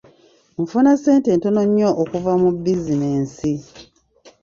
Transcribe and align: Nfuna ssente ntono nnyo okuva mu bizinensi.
Nfuna 0.61 0.91
ssente 0.97 1.29
ntono 1.35 1.61
nnyo 1.67 1.89
okuva 2.01 2.33
mu 2.41 2.49
bizinensi. 2.63 3.51